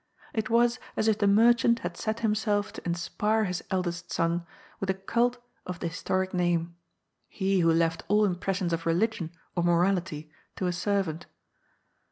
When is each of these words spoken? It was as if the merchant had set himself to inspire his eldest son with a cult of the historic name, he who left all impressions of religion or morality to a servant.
It 0.33 0.49
was 0.49 0.79
as 0.97 1.07
if 1.07 1.19
the 1.19 1.27
merchant 1.27 1.81
had 1.85 1.95
set 1.95 2.21
himself 2.21 2.73
to 2.73 2.81
inspire 2.87 3.43
his 3.43 3.63
eldest 3.69 4.11
son 4.11 4.47
with 4.79 4.89
a 4.89 4.95
cult 4.95 5.37
of 5.67 5.77
the 5.79 5.89
historic 5.89 6.33
name, 6.33 6.75
he 7.27 7.59
who 7.59 7.71
left 7.71 8.01
all 8.07 8.25
impressions 8.25 8.73
of 8.73 8.87
religion 8.87 9.31
or 9.55 9.61
morality 9.61 10.31
to 10.55 10.65
a 10.65 10.73
servant. 10.73 11.27